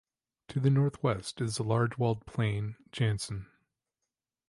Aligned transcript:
To 0.47 0.59
the 0.59 0.71
northwest 0.71 1.41
is 1.41 1.57
the 1.57 1.63
large 1.63 1.99
walled 1.99 2.25
plain 2.25 2.75
Janssen. 2.91 3.45